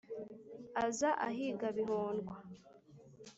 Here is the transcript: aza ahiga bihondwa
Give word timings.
aza 0.85 1.09
ahiga 1.27 1.67
bihondwa 1.77 2.35